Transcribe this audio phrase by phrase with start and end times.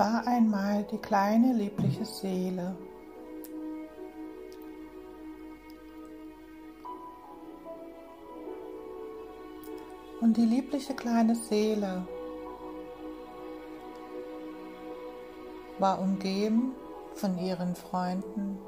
[0.00, 2.74] war einmal die kleine liebliche Seele.
[10.22, 12.06] Und die liebliche kleine Seele
[15.78, 16.72] war umgeben
[17.12, 18.58] von ihren Freunden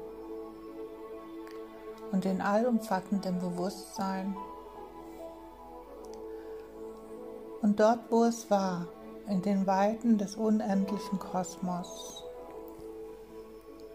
[2.11, 4.37] und in allumfassendem Bewusstsein.
[7.63, 8.87] Und dort, wo es war,
[9.27, 12.23] in den Weiten des unendlichen Kosmos,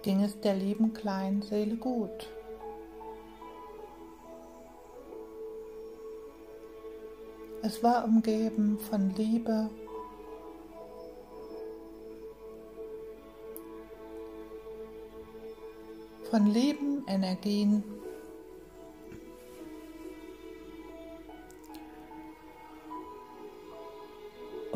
[0.03, 2.31] ging es der lieben kleinen Seele gut.
[7.63, 9.69] Es war umgeben von Liebe,
[16.31, 17.83] von lieben Energien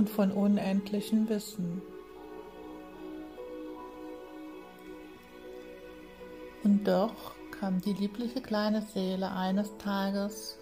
[0.03, 1.81] und von unendlichem Wissen.
[6.65, 10.59] Und doch kam die liebliche kleine Seele eines Tages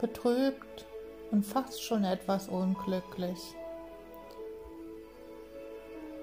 [0.00, 0.84] betrübt
[1.30, 3.38] und fast schon etwas unglücklich.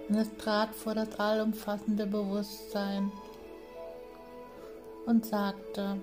[0.10, 3.10] Und es trat vor das allumfassende Bewusstsein
[5.06, 5.96] und sagte,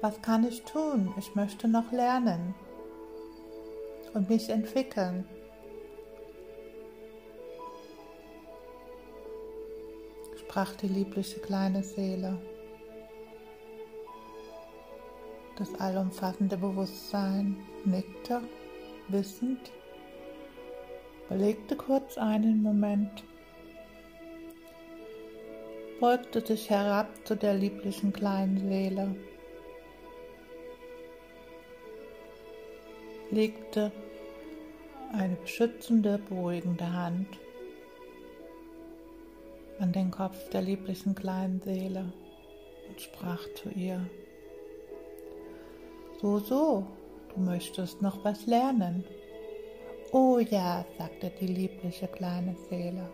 [0.00, 1.14] was kann ich tun?
[1.16, 2.56] Ich möchte noch lernen
[4.14, 5.26] und mich entwickeln.
[10.48, 12.38] sprach die liebliche kleine Seele.
[15.56, 18.40] Das allumfassende Bewusstsein nickte,
[19.08, 19.70] wissend,
[21.28, 23.24] belegte kurz einen Moment,
[26.00, 29.14] beugte sich herab zu der lieblichen kleinen Seele
[33.30, 33.92] legte
[35.12, 37.28] eine beschützende, beruhigende Hand
[39.78, 42.12] an den Kopf der lieblichen kleinen Seele
[42.88, 44.00] und sprach zu ihr,
[46.20, 46.86] so, so,
[47.34, 49.04] du möchtest noch was lernen.
[50.10, 53.08] Oh ja, sagte die liebliche kleine Seele.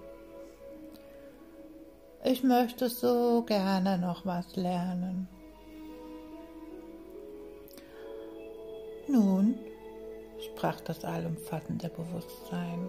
[2.24, 5.28] Ich möchte so gerne noch was lernen.
[9.06, 9.58] Nun,
[10.64, 12.88] sprach das allumfassende Bewusstsein.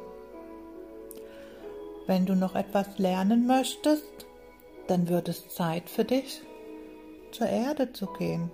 [2.07, 4.25] Wenn du noch etwas lernen möchtest,
[4.87, 6.41] dann wird es Zeit für dich,
[7.31, 8.49] zur Erde zu gehen.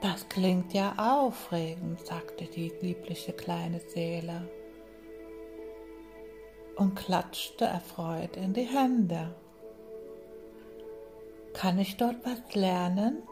[0.00, 4.50] Das klingt ja aufregend, sagte die liebliche kleine Seele
[6.74, 9.32] und klatschte erfreut in die Hände.
[11.52, 13.22] Kann ich dort was lernen?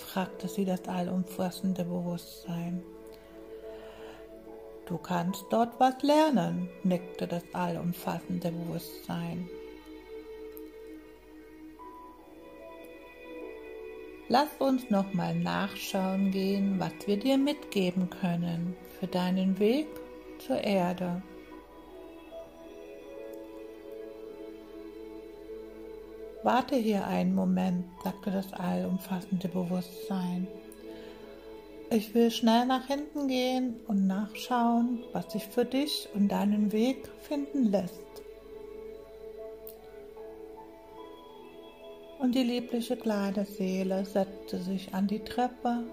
[0.00, 2.82] Fragte sie das allumfassende Bewusstsein.
[4.86, 9.48] Du kannst dort was lernen, nickte das allumfassende Bewusstsein.
[14.28, 19.88] Lass uns noch mal nachschauen gehen, was wir dir mitgeben können für deinen Weg
[20.38, 21.22] zur Erde.
[26.42, 30.48] Warte hier einen Moment, sagte das allumfassende Bewusstsein.
[31.90, 37.10] Ich will schnell nach hinten gehen und nachschauen, was sich für dich und deinen Weg
[37.22, 38.00] finden lässt.
[42.20, 45.84] Und die liebliche kleine Seele setzte sich an die Treppe,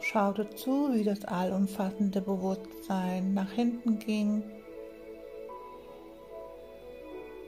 [0.00, 4.42] schaute zu, wie das allumfassende Bewusstsein nach hinten ging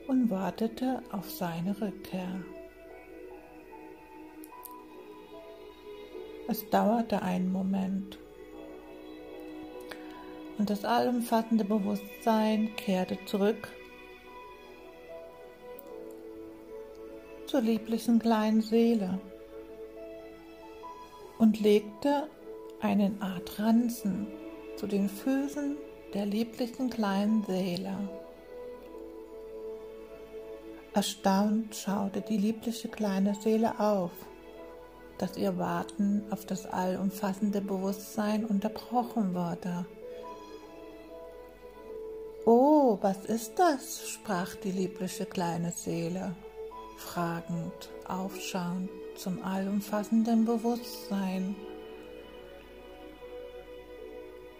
[0.08, 2.42] und wartete auf seine Rückkehr.
[6.48, 8.18] Es dauerte einen Moment
[10.56, 13.68] und das allumfassende Bewusstsein kehrte zurück
[17.46, 19.20] zur lieblichen kleinen Seele
[21.38, 22.28] und legte
[22.80, 24.26] einen Art Ranzen
[24.76, 25.76] zu den Füßen
[26.14, 27.96] der lieblichen kleinen Seele.
[30.94, 34.10] Erstaunt schaute die liebliche kleine Seele auf,
[35.18, 39.86] dass ihr Warten auf das allumfassende Bewusstsein unterbrochen wurde.
[42.46, 44.08] Oh, was ist das?
[44.08, 46.34] sprach die liebliche kleine Seele,
[46.96, 51.54] fragend, aufschauend zum allumfassenden Bewusstsein.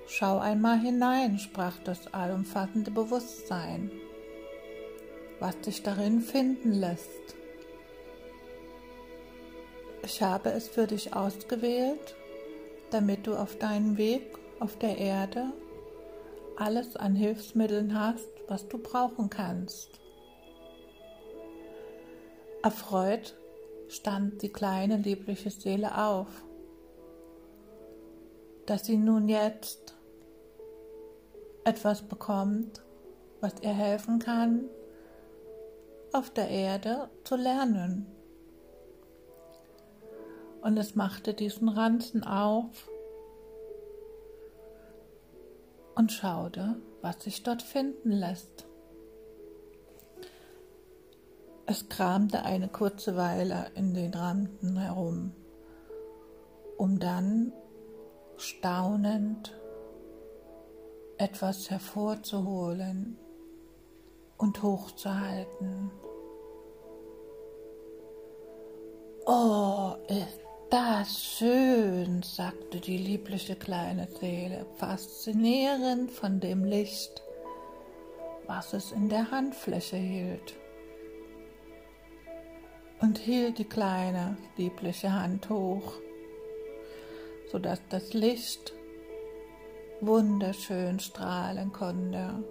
[0.07, 3.91] Schau einmal hinein, sprach das allumfassende Bewusstsein
[5.41, 7.09] was dich darin finden lässt.
[10.05, 12.17] Ich habe es für dich ausgewählt,
[12.91, 15.53] damit du auf deinem Weg auf der Erde
[16.57, 20.01] alles an Hilfsmitteln hast, was du brauchen kannst.
[22.63, 23.37] Erfreut
[23.89, 26.27] stand die kleine liebliche Seele auf,
[28.67, 29.97] dass sie nun jetzt
[31.65, 32.83] etwas bekommt,
[33.41, 34.65] was ihr helfen kann,
[36.13, 38.07] auf der Erde zu lernen.
[40.63, 42.89] Und es machte diesen Ranzen auf
[45.95, 48.67] und schaute, was sich dort finden lässt.
[51.67, 55.33] Es kramte eine kurze Weile in den Ranzen herum,
[56.77, 57.53] um dann
[58.37, 59.55] staunend
[61.19, 63.19] etwas hervorzuholen
[64.39, 65.91] und hochzuhalten.
[69.27, 70.41] Oh, ist
[70.71, 77.23] das schön, sagte die liebliche kleine Seele, faszinierend von dem Licht,
[78.47, 80.55] was es in der Handfläche hielt.
[83.01, 85.93] Und hielt die kleine liebliche Hand hoch,
[87.51, 88.73] sodass das Licht
[90.01, 92.43] wunderschön strahlen konnte.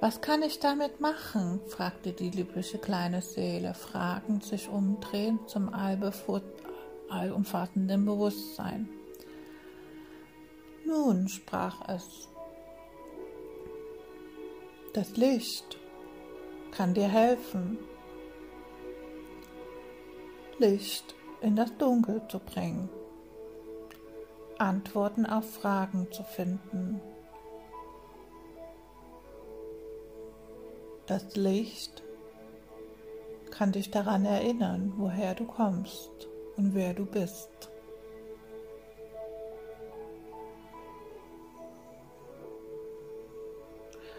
[0.00, 1.60] Was kann ich damit machen?
[1.68, 8.88] fragte die liebliche kleine Seele, fragend sich umdrehend zum allumfassenden Bewusstsein.
[10.86, 12.30] Nun, sprach es,
[14.94, 15.78] das Licht
[16.72, 17.76] kann dir helfen,
[20.58, 22.88] Licht in das Dunkel zu bringen,
[24.56, 27.02] Antworten auf Fragen zu finden.
[31.10, 32.02] Das Licht
[33.50, 37.50] kann dich daran erinnern, woher du kommst und wer du bist.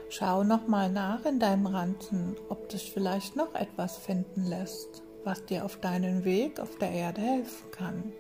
[0.10, 5.66] Schau nochmal nach in deinem Ranzen, ob dich vielleicht noch etwas finden lässt was dir
[5.66, 8.14] auf deinen Weg auf der Erde helfen kann.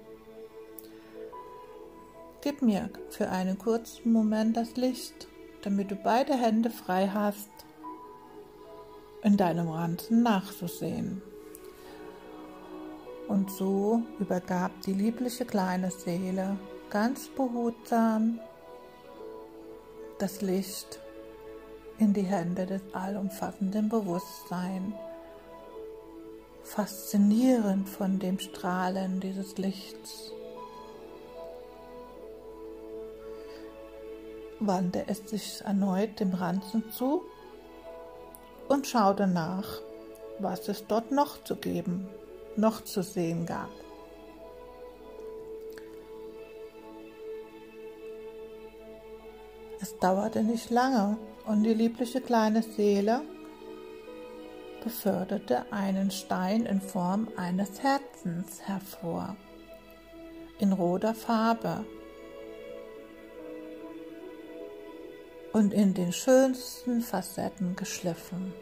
[2.42, 5.28] Gib mir für einen kurzen Moment das Licht,
[5.62, 7.50] damit du beide Hände frei hast,
[9.24, 11.22] in deinem Ranzen nachzusehen.
[13.28, 16.58] Und so übergab die liebliche kleine Seele
[16.90, 18.40] ganz behutsam
[20.20, 21.00] das Licht
[21.98, 24.94] in die Hände des allumfassenden Bewusstseins
[26.64, 30.32] faszinierend von dem Strahlen dieses Lichts.
[34.60, 37.24] Wandte es sich erneut dem Ranzen zu
[38.72, 39.82] und schaute nach,
[40.40, 42.08] was es dort noch zu geben,
[42.56, 43.70] noch zu sehen gab.
[49.82, 53.22] Es dauerte nicht lange und die liebliche kleine Seele
[54.84, 59.36] beförderte einen Stein in Form eines Herzens hervor,
[60.60, 61.84] in roter Farbe
[65.54, 68.54] und in den schönsten Facetten geschliffen.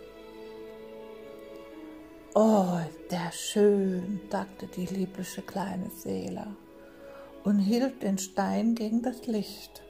[2.36, 2.80] Oh,
[3.12, 6.48] der schön, sagte die liebliche kleine Seele
[7.44, 9.82] und hielt den Stein gegen das Licht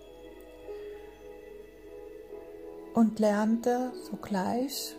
[2.94, 4.96] und lernte sogleich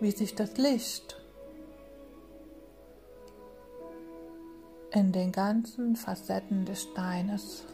[0.00, 1.19] wie sich das Licht
[4.92, 7.64] in den ganzen Facetten des Steines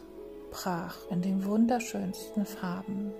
[0.51, 3.11] brach, in den wunderschönsten Farben.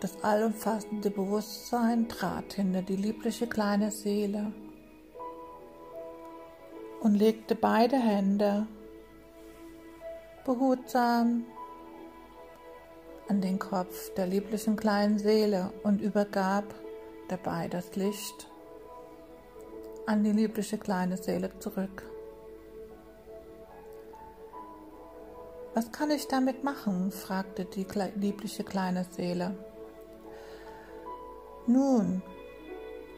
[0.00, 4.52] Das allumfassende Bewusstsein trat hinter die liebliche kleine Seele
[7.00, 8.68] und legte beide Hände
[10.44, 11.44] behutsam
[13.28, 16.64] an den Kopf der lieblichen kleinen Seele und übergab
[17.28, 18.48] dabei das Licht
[20.06, 22.02] an die liebliche kleine Seele zurück.
[25.74, 27.12] Was kann ich damit machen?
[27.12, 29.56] fragte die liebliche kleine Seele.
[31.66, 32.22] Nun,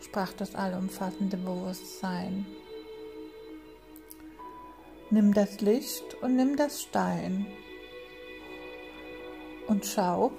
[0.00, 2.44] sprach das allumfassende Bewusstsein,
[5.10, 7.46] nimm das Licht und nimm das Stein
[9.68, 10.32] und schau,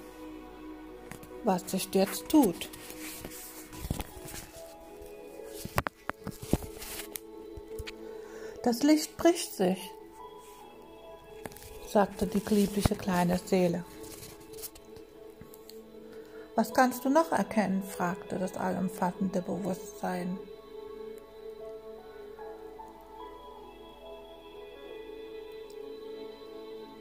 [1.44, 2.68] was sich jetzt tut.
[8.62, 9.90] Das Licht bricht sich
[11.92, 13.84] sagte die liebliche kleine Seele.
[16.54, 17.82] Was kannst du noch erkennen?
[17.82, 20.38] fragte das allumfassende Bewusstsein.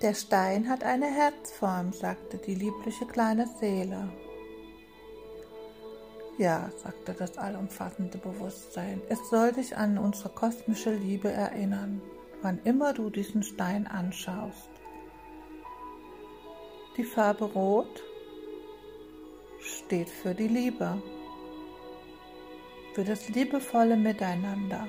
[0.01, 4.09] Der Stein hat eine Herzform, sagte die liebliche kleine Seele.
[6.41, 12.01] Ja, sagte das allumfassende Bewusstsein, es soll dich an unsere kosmische Liebe erinnern,
[12.41, 14.71] wann immer du diesen Stein anschaust.
[16.97, 18.03] Die Farbe Rot
[19.59, 20.99] steht für die Liebe,
[22.95, 24.87] für das liebevolle Miteinander,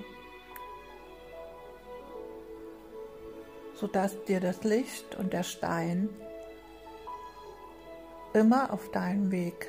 [3.75, 6.09] sodass dir das Licht und der Stein
[8.32, 9.68] immer auf deinem Weg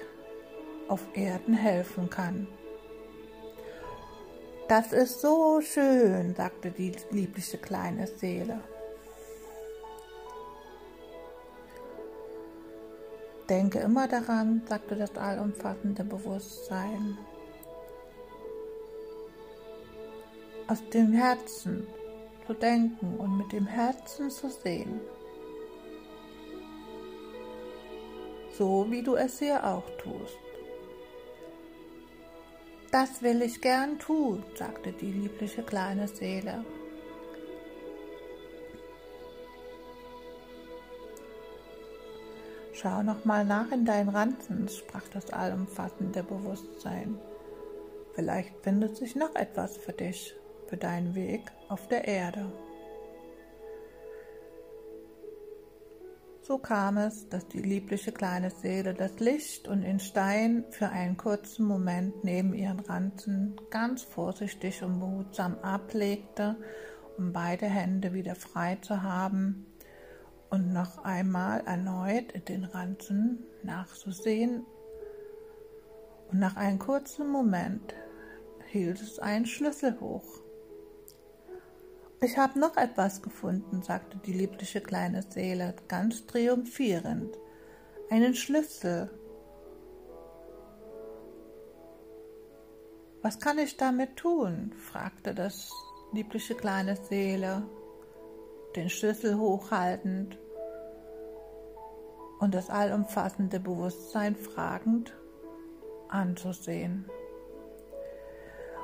[0.94, 2.48] auf Erden helfen kann.
[4.68, 8.60] Das ist so schön, sagte die liebliche kleine Seele.
[13.50, 17.18] Denke immer daran, sagte das allumfassende Bewusstsein.
[20.68, 21.88] Aus dem Herzen
[22.46, 25.02] zu denken und mit dem Herzen zu sehen.
[28.56, 30.53] So wie du es hier auch tust.
[32.94, 36.64] Das will ich gern tun, sagte die liebliche kleine Seele.
[42.72, 47.18] Schau noch mal nach in deinen Ranzen, sprach das allumfassende Bewusstsein.
[48.14, 50.36] Vielleicht findet sich noch etwas für dich,
[50.68, 52.52] für deinen Weg auf der Erde.
[56.46, 61.16] So kam es, dass die liebliche kleine Seele das Licht und den Stein für einen
[61.16, 66.58] kurzen Moment neben ihren Ranzen ganz vorsichtig und behutsam ablegte,
[67.18, 69.68] um beide Hände wieder frei zu haben
[70.50, 74.66] und noch einmal erneut in den Ranzen nachzusehen.
[76.30, 77.96] Und nach einem kurzen Moment
[78.68, 80.43] hielt es einen Schlüssel hoch.
[82.24, 87.38] Ich habe noch etwas gefunden, sagte die liebliche kleine Seele ganz triumphierend.
[88.10, 89.10] Einen Schlüssel.
[93.22, 94.72] Was kann ich damit tun?
[94.78, 95.70] fragte das
[96.14, 97.64] liebliche kleine Seele,
[98.78, 100.40] den Schlüssel hochhaltend
[102.40, 105.14] und das allumfassende Bewusstsein fragend
[106.08, 107.06] anzusehen.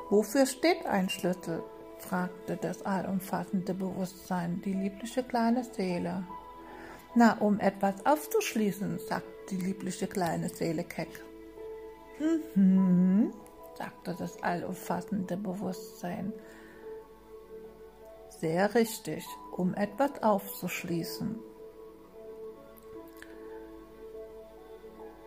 [0.10, 1.64] Wofür steht ein Schlüssel?
[2.00, 6.24] Fragte das allumfassende Bewusstsein, die liebliche kleine Seele.
[7.16, 11.24] Na, um etwas aufzuschließen, sagte die liebliche kleine Seele keck.
[12.56, 13.34] Mhm,
[13.78, 16.34] sagte das allumfassende Bewusstsein.
[18.30, 19.26] Sehr richtig,
[19.56, 21.40] um etwas aufzuschließen.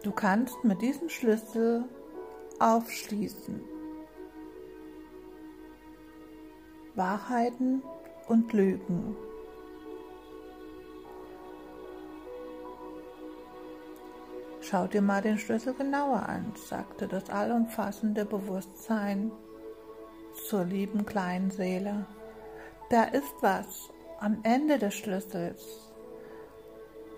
[0.02, 1.84] Du kannst mit diesem Schlüssel
[2.58, 3.71] aufschließen.
[6.94, 7.82] Wahrheiten
[8.28, 9.16] und Lügen.
[14.60, 19.32] Schau dir mal den Schlüssel genauer an, sagte das allumfassende Bewusstsein
[20.48, 22.06] zur lieben kleinen Seele.
[22.88, 25.90] Da ist was am Ende des Schlüssels.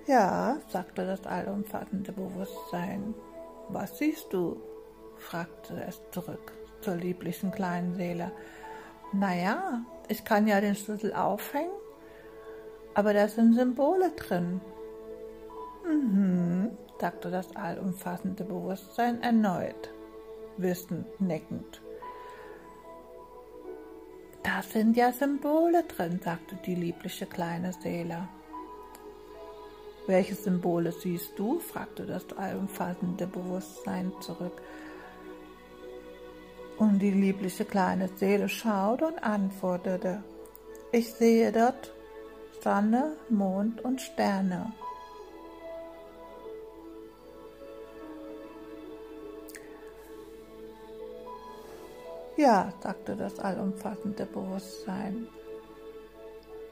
[0.06, 3.14] Ja, sagte das allumfassende Bewusstsein.
[3.68, 4.60] Was siehst du?
[5.18, 8.32] fragte es zurück zur lieblichen kleinen Seele.
[9.14, 11.71] Naja, ich kann ja den Schlüssel aufhängen,
[12.94, 14.61] aber da sind Symbole drin.
[15.87, 19.92] Mhm, sagte das allumfassende Bewusstsein erneut,
[20.56, 21.80] wissend neckend.
[24.42, 28.28] Da sind ja Symbole drin, sagte die liebliche kleine Seele.
[30.06, 31.61] Welche Symbole siehst du?
[31.61, 34.61] fragte das allumfassende Bewusstsein zurück.
[36.78, 40.22] Und die liebliche kleine Seele schaute und antwortete,
[40.92, 41.92] ich sehe dort
[42.62, 44.72] Sonne, Mond und Sterne.
[52.36, 55.28] Ja, sagte das allumfassende Bewusstsein.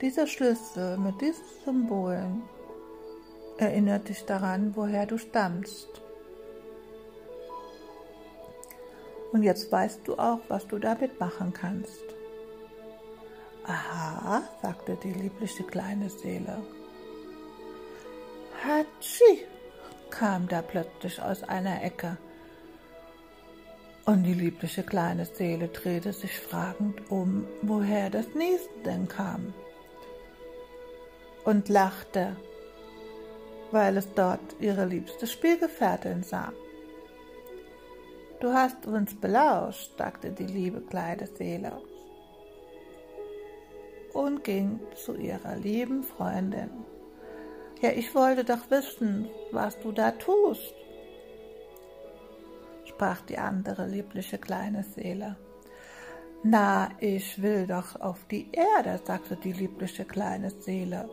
[0.01, 2.43] Dieser Schlüssel mit diesen Symbolen
[3.59, 6.03] erinnert dich daran, woher du stammst.
[9.33, 12.03] Und jetzt weißt du auch, was du damit machen kannst.
[13.67, 16.63] Aha, sagte die liebliche kleine Seele.
[18.65, 19.47] Hatschi,
[20.11, 22.19] kam da plötzlich aus einer Ecke.
[24.05, 29.55] Und die liebliche kleine Seele drehte sich fragend um, woher das Niesen denn kam.
[31.45, 32.37] und lachte,
[33.71, 36.53] weil es dort ihre liebste Spielgefährtin sah.
[38.43, 41.81] Du hast uns belauscht, sagte die liebe kleine Seele
[44.13, 46.71] und ging zu ihrer lieben Freundin.
[47.81, 50.75] Ja, ich wollte doch wissen, was du da tust,
[52.85, 55.37] sprach die andere liebliche kleine Seele.
[56.43, 61.09] Na, ich will doch auf die Erde, sagte die liebliche kleine Seele.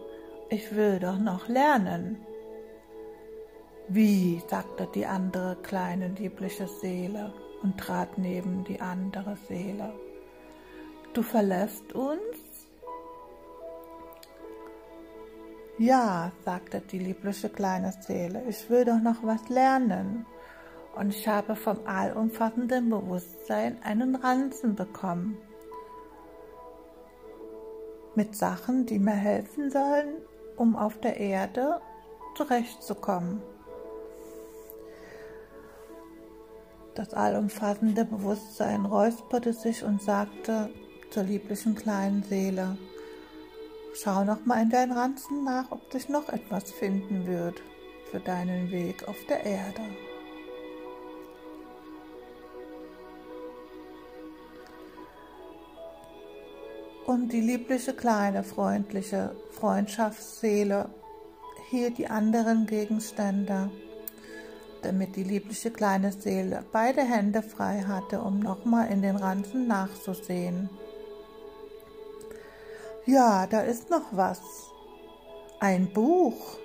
[0.49, 2.25] Ich will doch noch lernen.
[3.91, 9.91] Wie, sagte die andere kleine liebliche Seele und trat neben die andere Seele.
[11.13, 12.21] Du verlässt uns?
[15.79, 20.27] Ja, sagte die liebliche kleine Seele, ich will doch noch was lernen
[20.95, 25.35] und ich habe vom allumfassenden Bewusstsein einen Ranzen bekommen.
[28.13, 30.21] Mit Sachen, die mir helfen sollen,
[30.57, 31.81] um auf der Erde
[32.35, 33.41] zurechtzukommen.
[36.99, 40.69] Das allumfassende Bewusstsein räusperte sich und sagte
[41.11, 42.77] zur lieblichen kleinen Seele,
[43.93, 47.61] schau noch mal in deinen Ranzen nach, ob sich noch etwas finden wird
[48.11, 49.81] für deinen Weg auf der Erde.
[57.05, 60.89] Und die liebliche kleine freundliche Freundschaftsseele
[61.69, 63.71] hielt die anderen Gegenstände,
[64.81, 70.69] damit die liebliche kleine Seele beide Hände frei hatte, um nochmal in den Ranzen nachzusehen.
[73.05, 74.39] Ja, da ist noch was.
[75.59, 76.57] Ein Buch.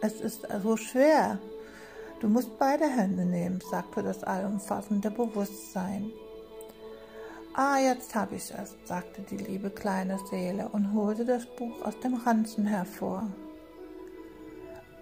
[0.00, 1.38] Es ist so schwer.
[2.20, 6.10] Du musst beide Hände nehmen, sagte das allumfassende Bewusstsein.
[7.52, 11.98] Ah, jetzt habe ich es, sagte die liebe kleine Seele und holte das Buch aus
[12.00, 13.28] dem Ranzen hervor.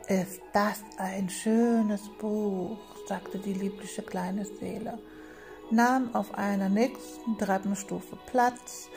[0.08, 4.98] Ist das ein schönes Buch, sagte die liebliche kleine Seele,
[5.70, 8.88] nahm auf einer nächsten Treppenstufe Platz,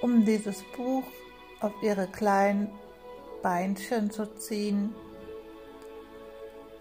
[0.00, 1.04] um dieses Buch
[1.60, 2.70] auf ihre kleinen
[3.42, 4.94] Beinchen zu ziehen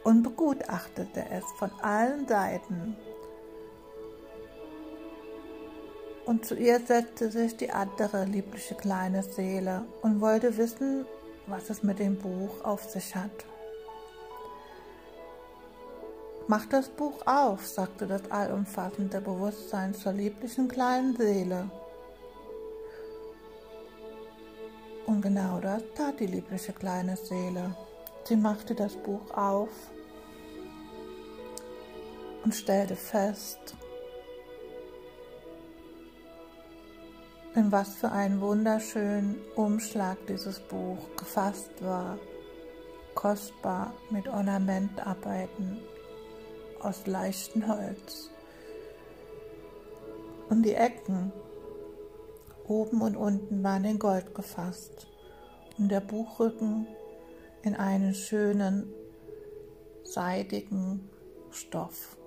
[0.05, 2.95] und begutachtete es von allen Seiten.
[6.25, 11.05] Und zu ihr setzte sich die andere liebliche kleine Seele und wollte wissen,
[11.51, 13.45] was es mit dem Buch auf sich hat.
[16.47, 21.69] Mach das Buch auf, sagte das allumfassende Bewusstsein zur lieblichen kleinen Seele.
[25.05, 27.75] Und genau das tat die liebliche kleine Seele.
[28.23, 29.69] Sie machte das Buch auf
[32.43, 33.75] und stellte fest,
[37.55, 42.17] in was für einen wunderschönen Umschlag dieses Buch gefasst war,
[43.13, 45.79] kostbar mit Ornamentarbeiten
[46.79, 48.29] aus leichtem Holz.
[50.49, 51.33] Und die Ecken
[52.67, 55.07] oben und unten waren in Gold gefasst.
[55.77, 56.87] Und der Buchrücken
[57.63, 58.93] in einen schönen,
[60.03, 61.09] seidigen
[61.51, 62.17] Stoff,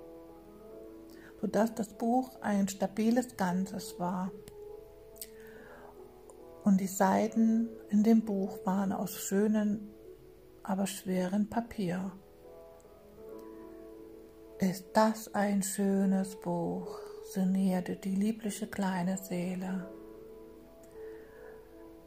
[1.41, 4.31] sodass das Buch ein stabiles Ganzes war
[6.65, 9.91] und die Seiten in dem Buch waren aus schönem,
[10.63, 12.13] aber schweren Papier.
[14.59, 16.99] Ist das ein schönes Buch,
[17.33, 19.91] sinnierte die liebliche kleine Seele.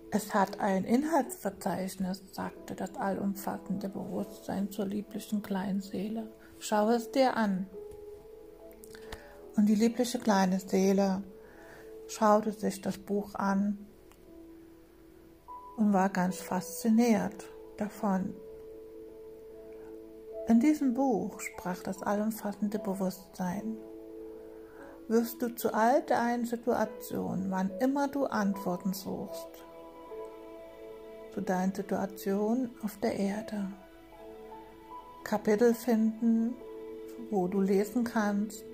[0.10, 6.32] Es hat ein Inhaltsverzeichnis, sagte das allumfassende Bewusstsein zur lieblichen kleinen Seele.
[6.60, 7.68] Schau es dir an.
[9.56, 11.22] Und die liebliche kleine Seele
[12.08, 13.87] schaute sich das Buch an
[15.78, 18.36] und war ganz fasziniert davon.
[20.48, 23.78] In diesem Buch, sprach das allumfassende Bewusstsein,
[25.08, 29.66] wirst du zu all deinen Situationen, wann immer du Antworten suchst,
[31.34, 33.72] zu deinen Situationen auf der Erde,
[35.24, 36.56] Kapitel finden,
[37.30, 38.66] wo du lesen kannst,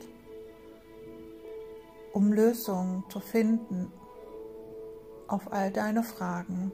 [2.13, 3.91] um Lösungen zu finden
[5.27, 6.71] auf all deine Fragen.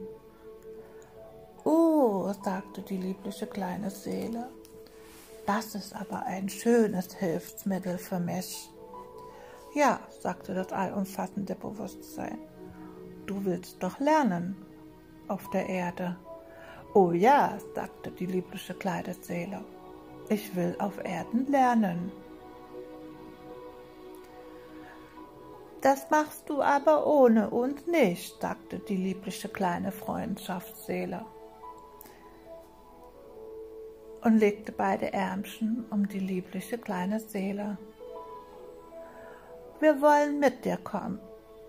[1.72, 4.48] Oh, sagte die liebliche kleine Seele,
[5.46, 8.68] das ist aber ein schönes Hilfsmittel für mich.
[9.72, 12.38] Ja, sagte das allumfassende Bewusstsein,
[13.26, 14.56] du willst doch lernen
[15.28, 16.16] auf der Erde.
[16.92, 19.64] Oh ja, sagte die liebliche kleine Seele,
[20.28, 22.10] ich will auf Erden lernen.
[25.82, 31.24] Das machst du aber ohne uns nicht, sagte die liebliche kleine Freundschaftsseele.
[34.22, 37.78] Und legte beide Ärmchen um die liebliche kleine Seele.
[39.80, 41.20] Wir wollen mit dir kommen,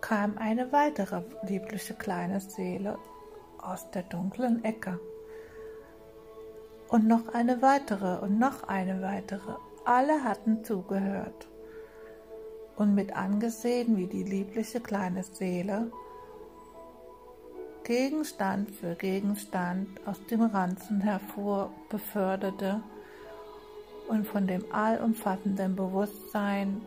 [0.01, 2.97] kam eine weitere liebliche kleine Seele
[3.57, 4.99] aus der dunklen Ecke.
[6.89, 9.53] Und noch eine weitere und noch eine weitere.
[9.85, 11.47] Alle hatten zugehört
[12.75, 15.91] und mit angesehen, wie die liebliche kleine Seele
[17.83, 22.81] Gegenstand für Gegenstand aus dem Ranzen hervor beförderte
[24.07, 26.81] und von dem allumfassenden Bewusstsein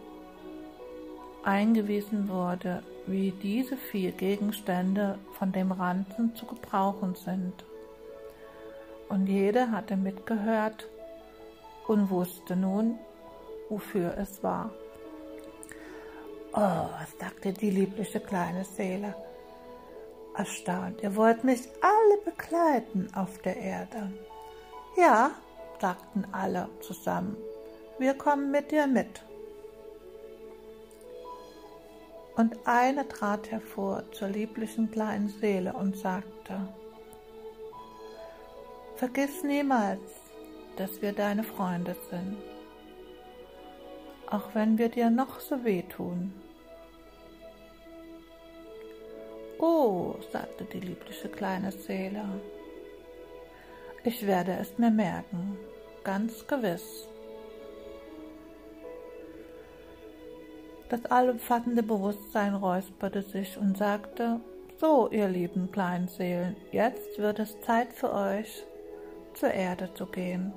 [1.42, 7.64] eingewiesen wurde, wie diese vier Gegenstände von dem Ranzen zu gebrauchen sind.
[9.08, 10.88] Und jeder hatte mitgehört
[11.88, 12.98] und wusste nun,
[13.68, 14.70] wofür es war.
[16.52, 19.14] Oh, sagte die liebliche kleine Seele,
[20.36, 24.12] erstaunt, ihr wollt mich alle begleiten auf der Erde.
[24.96, 25.32] Ja,
[25.80, 27.36] sagten alle zusammen,
[27.98, 29.22] wir kommen mit dir mit.
[32.36, 36.68] Und eine trat hervor zur lieblichen kleinen Seele und sagte,
[38.96, 40.00] Vergiss niemals,
[40.76, 42.36] dass wir deine Freunde sind,
[44.30, 46.32] auch wenn wir dir noch so wehtun.
[49.58, 52.24] Oh, sagte die liebliche kleine Seele,
[54.02, 55.56] ich werde es mir merken,
[56.02, 57.08] ganz gewiss.
[60.90, 64.40] Das allumfassende Bewusstsein räusperte sich und sagte,
[64.78, 68.64] so, ihr lieben kleinen Seelen, jetzt wird es Zeit für euch,
[69.32, 70.52] zur Erde zu gehen.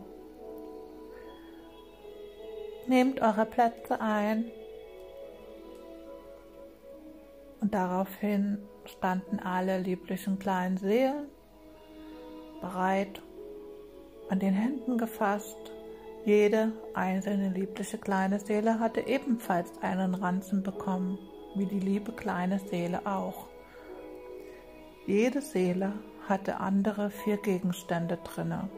[2.88, 4.52] Nehmt eure Plätze ein
[7.62, 11.28] und daraufhin standen alle lieblichen kleinen Seelen
[12.62, 13.22] bereit,
[14.30, 15.72] an den Händen gefasst,
[16.26, 21.18] jede einzelne liebliche kleine Seele hatte ebenfalls einen Ranzen bekommen,
[21.56, 23.48] wie die liebe kleine Seele auch.
[25.06, 25.94] Jede Seele
[26.28, 28.70] hatte andere vier Gegenstände drinne.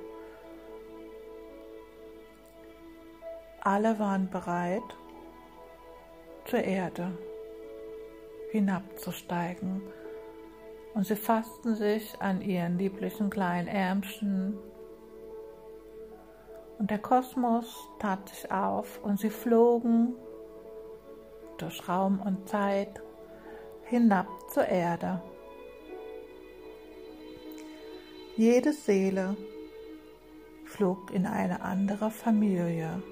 [3.62, 4.84] Alle waren bereit,
[6.46, 7.18] zur Erde
[8.52, 9.82] hinabzusteigen,
[10.94, 14.58] und sie fassten sich an ihren lieblichen kleinen Ärmchen
[16.80, 20.16] und der Kosmos tat sich auf und sie flogen
[21.58, 23.02] durch Raum und Zeit
[23.84, 25.22] hinab zur Erde.
[28.38, 29.36] Jede Seele
[30.64, 33.04] flog in eine andere Familie.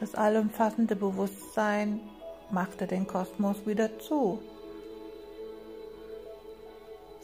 [0.00, 2.00] Das allumfassende Bewusstsein
[2.50, 4.40] machte den Kosmos wieder zu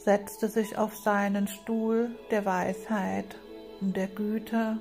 [0.07, 3.37] setzte sich auf seinen Stuhl der Weisheit
[3.81, 4.79] und der Güte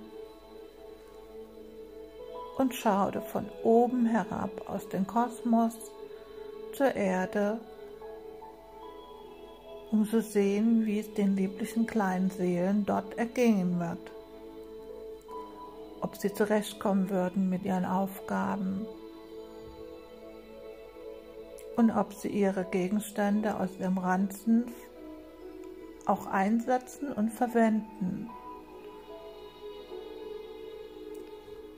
[2.60, 5.74] und schaute von oben herab aus dem Kosmos
[6.74, 7.60] zur Erde,
[9.92, 14.15] um zu sehen, wie es den lieblichen kleinen Seelen dort ergehen wird.
[16.06, 18.86] Ob sie zurechtkommen würden mit ihren Aufgaben
[21.78, 24.66] und ob sie ihre Gegenstände aus ihrem Ranzen
[26.06, 28.30] auch einsetzen und verwenden.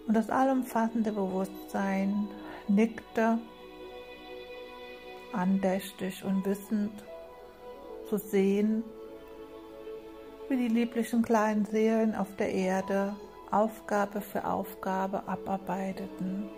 [0.08, 2.28] Und das allumfassende Bewusstsein
[2.68, 3.38] nickte
[5.32, 6.92] andächtig und wissend
[8.10, 8.84] zu sehen,
[10.50, 13.16] wie die lieblichen kleinen Seelen auf der Erde
[13.52, 16.50] Aufgabe für Aufgabe abarbeiteten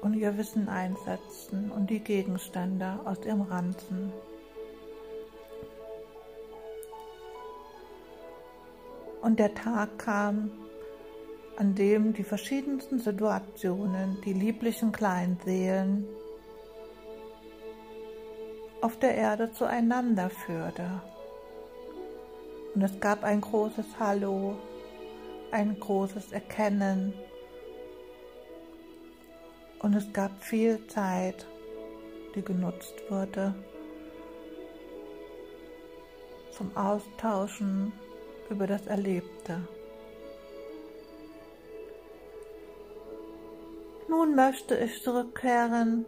[0.00, 4.12] und ihr Wissen einsetzten und die Gegenstände aus ihrem Ranzen
[9.22, 10.50] Und der Tag kam,
[11.56, 16.08] an dem die verschiedensten Situationen, die lieblichen kleinen Seelen
[18.80, 21.00] auf der Erde zueinander führte.
[22.74, 24.56] Und es gab ein großes Hallo,
[25.52, 27.14] ein großes Erkennen.
[29.78, 31.46] Und es gab viel Zeit,
[32.34, 33.54] die genutzt wurde
[36.52, 37.92] zum Austauschen
[38.50, 39.66] über das Erlebte.
[44.08, 46.04] Nun möchte ich zurückkehren,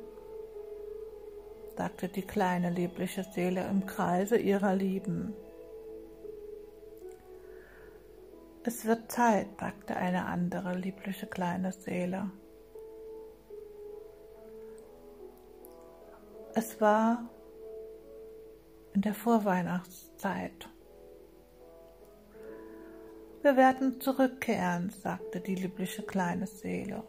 [1.76, 5.34] sagte die kleine liebliche Seele im Kreise ihrer Lieben.
[8.66, 12.30] Es wird Zeit, sagte eine andere liebliche kleine Seele.
[16.54, 17.28] Es war
[18.94, 20.70] in der Vorweihnachtszeit.
[23.42, 27.02] Wir werden zurückkehren, sagte die liebliche kleine Seele.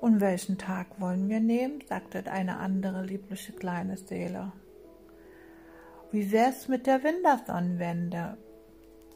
[0.00, 1.82] Und welchen Tag wollen wir nehmen?
[1.86, 4.50] sagte eine andere liebliche kleine Seele.
[6.10, 8.38] Wie wär's mit der Wintersonnenwende,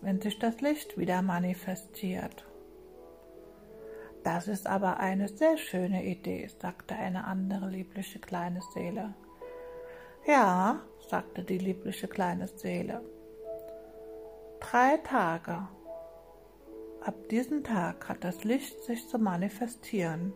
[0.03, 2.47] wenn sich das Licht wieder manifestiert?
[4.25, 9.15] Das ist aber eine sehr schöne Idee, sagte eine andere liebliche kleine Seele.
[10.27, 13.03] Ja, sagte die liebliche kleine Seele
[14.63, 15.67] drei Tage.
[17.05, 20.33] Ab diesem Tag hat das Licht sich zu manifestieren.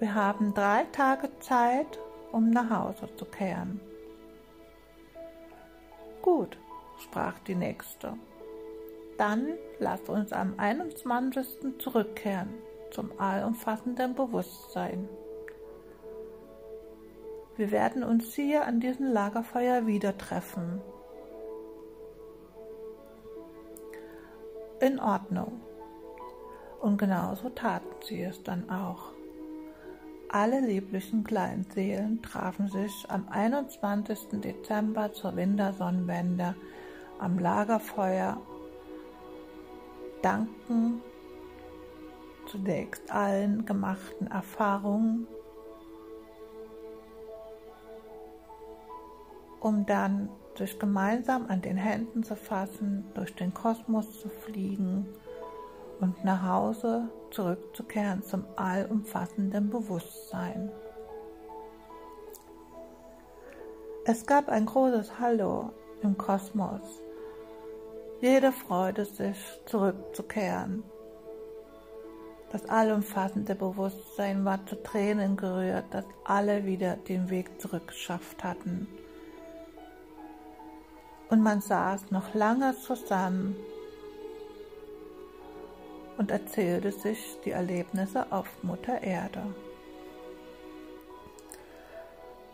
[0.00, 1.98] Wir haben drei Tage Zeit,
[2.32, 3.80] um nach Hause zu kehren.
[6.22, 6.58] Gut,
[6.98, 8.14] sprach die Nächste.
[9.20, 11.78] Dann lass uns am 21.
[11.78, 12.54] zurückkehren
[12.90, 15.10] zum allumfassenden Bewusstsein.
[17.58, 20.80] Wir werden uns hier an diesem Lagerfeuer wieder treffen
[24.80, 25.60] in Ordnung.
[26.80, 29.12] Und genauso taten sie es dann auch.
[30.30, 34.40] Alle lieblichen kleinen Seelen trafen sich am 21.
[34.40, 36.54] Dezember zur Wintersonnenwende
[37.18, 38.40] am Lagerfeuer,
[40.22, 41.00] danken
[42.46, 45.26] zunächst allen gemachten Erfahrungen,
[49.60, 55.06] um dann sich gemeinsam an den Händen zu fassen, durch den Kosmos zu fliegen
[56.00, 60.70] und nach Hause zurückzukehren zum allumfassenden Bewusstsein.
[64.04, 65.70] Es gab ein großes Hallo
[66.02, 67.02] im Kosmos.
[68.20, 70.82] Jede freute sich, zurückzukehren.
[72.52, 78.88] Das allumfassende Bewusstsein war zu Tränen gerührt, dass alle wieder den Weg zurückgeschafft hatten
[81.30, 83.56] und man saß noch lange zusammen
[86.18, 89.42] und erzählte sich die Erlebnisse auf Mutter Erde.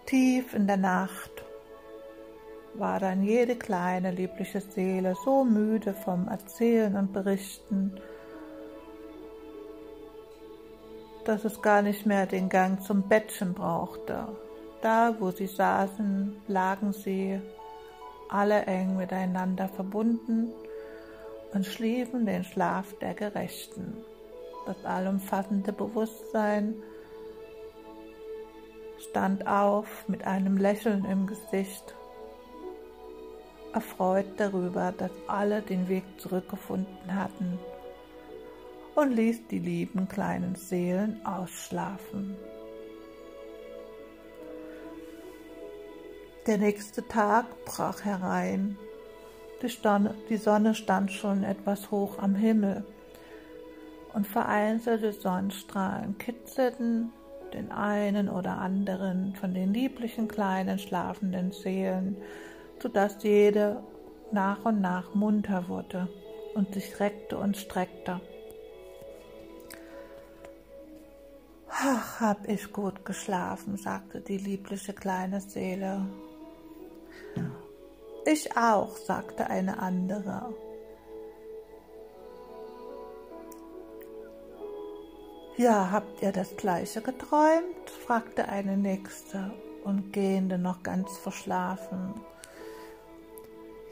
[0.04, 1.35] Tief in der Nacht
[2.78, 7.92] war dann jede kleine liebliche Seele so müde vom Erzählen und Berichten,
[11.24, 14.28] dass es gar nicht mehr den Gang zum Bettchen brauchte.
[14.82, 17.40] Da, wo sie saßen, lagen sie
[18.28, 20.52] alle eng miteinander verbunden
[21.52, 23.96] und schliefen den Schlaf der Gerechten.
[24.66, 26.74] Das allumfassende Bewusstsein
[28.98, 31.94] stand auf mit einem Lächeln im Gesicht,
[33.76, 37.58] erfreut darüber, dass alle den Weg zurückgefunden hatten
[38.94, 42.34] und ließ die lieben kleinen Seelen ausschlafen.
[46.46, 48.78] Der nächste Tag brach herein.
[50.30, 52.82] Die Sonne stand schon etwas hoch am Himmel
[54.14, 57.12] und vereinzelte Sonnenstrahlen kitzelten
[57.52, 62.16] den einen oder anderen von den lieblichen kleinen schlafenden Seelen,
[62.80, 63.82] sodass jede
[64.32, 66.08] nach und nach munter wurde
[66.54, 68.20] und sich reckte und streckte.
[71.68, 76.06] Ach, hab ich gut geschlafen, sagte die liebliche kleine Seele
[78.28, 80.52] ich auch, sagte eine andere.
[85.56, 87.88] Ja, habt ihr das gleiche geträumt?
[88.04, 89.52] fragte eine nächste
[89.84, 92.14] und gehende noch ganz verschlafen.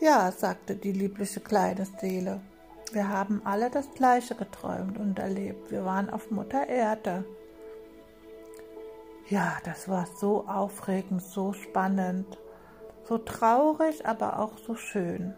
[0.00, 2.40] Ja, sagte die liebliche kleine Seele.
[2.92, 5.70] Wir haben alle das gleiche geträumt und erlebt.
[5.70, 7.24] Wir waren auf Mutter Erde.
[9.28, 12.38] Ja, das war so aufregend, so spannend.
[13.04, 15.34] So traurig, aber auch so schön.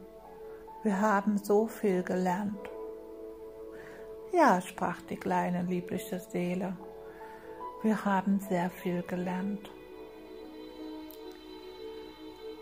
[0.82, 2.58] Wir haben so viel gelernt.
[4.32, 6.76] Ja, sprach die kleine liebliche Seele,
[7.82, 9.70] wir haben sehr viel gelernt.